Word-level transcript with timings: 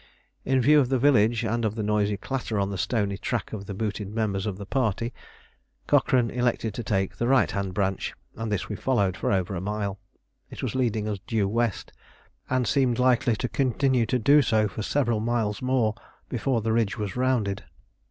In 0.45 0.61
view 0.63 0.79
of 0.79 0.89
the 0.89 0.97
village 0.97 1.45
and 1.45 1.63
of 1.63 1.75
the 1.75 1.83
noisy 1.83 2.17
clatter 2.17 2.59
on 2.59 2.71
the 2.71 2.77
stony 2.79 3.19
track 3.19 3.53
of 3.53 3.67
the 3.67 3.75
booted 3.75 4.09
members 4.09 4.47
of 4.47 4.57
the 4.57 4.65
party, 4.65 5.13
Cochrane 5.85 6.31
elected 6.31 6.73
to 6.73 6.83
take 6.83 7.15
the 7.17 7.27
right 7.27 7.51
hand 7.51 7.75
branch, 7.75 8.15
and 8.35 8.51
this 8.51 8.67
we 8.67 8.75
followed 8.75 9.15
for 9.15 9.31
over 9.31 9.53
a 9.53 9.61
mile. 9.61 9.99
It 10.49 10.63
was 10.63 10.73
leading 10.73 11.07
us 11.07 11.19
due 11.27 11.47
west, 11.47 11.93
and 12.49 12.67
seemed 12.67 12.97
likely 12.97 13.35
to 13.35 13.47
continue 13.47 14.07
to 14.07 14.17
do 14.17 14.41
so 14.41 14.67
for 14.67 14.81
several 14.81 15.19
miles 15.19 15.61
more 15.61 15.93
before 16.29 16.61
the 16.61 16.73
ridge 16.73 16.97
was 16.97 17.15
rounded. 17.15 17.65